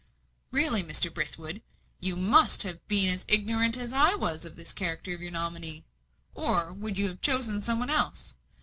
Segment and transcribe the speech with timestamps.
[0.49, 1.13] "Really, Mr.
[1.13, 1.61] Brithwood,
[1.99, 5.85] you must have been as ignorant as I was of the character of your nominee,
[6.33, 8.33] or you would have chosen some one else.